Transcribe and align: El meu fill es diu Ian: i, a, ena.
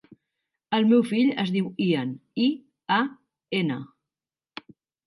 El 0.77 0.87
meu 0.91 1.03
fill 1.09 1.29
es 1.45 1.53
diu 1.57 1.69
Ian: 1.89 2.17
i, 2.47 2.49
a, 2.99 3.01
ena. 3.63 3.81